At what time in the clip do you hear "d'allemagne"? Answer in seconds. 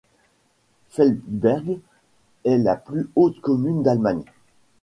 3.83-4.23